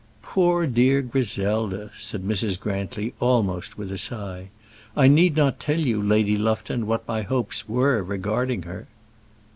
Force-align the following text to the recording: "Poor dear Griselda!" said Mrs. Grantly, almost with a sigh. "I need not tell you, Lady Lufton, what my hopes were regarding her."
"Poor 0.23 0.65
dear 0.65 1.03
Griselda!" 1.03 1.91
said 1.99 2.23
Mrs. 2.23 2.59
Grantly, 2.59 3.13
almost 3.19 3.77
with 3.77 3.91
a 3.91 3.99
sigh. 3.99 4.49
"I 4.97 5.07
need 5.07 5.37
not 5.37 5.59
tell 5.59 5.79
you, 5.79 6.01
Lady 6.01 6.39
Lufton, 6.39 6.87
what 6.87 7.07
my 7.07 7.21
hopes 7.21 7.69
were 7.69 8.01
regarding 8.01 8.63
her." 8.63 8.87